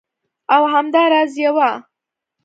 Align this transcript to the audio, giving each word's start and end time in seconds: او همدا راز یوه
او 0.55 0.63
همدا 0.73 1.03
راز 1.11 1.33
یوه 1.43 1.69